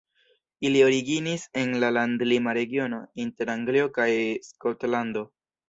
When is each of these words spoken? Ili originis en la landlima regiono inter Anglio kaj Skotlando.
Ili 0.69 0.79
originis 0.85 1.43
en 1.63 1.75
la 1.83 1.91
landlima 1.99 2.57
regiono 2.61 3.03
inter 3.27 3.55
Anglio 3.59 3.95
kaj 4.01 4.11
Skotlando. 4.51 5.27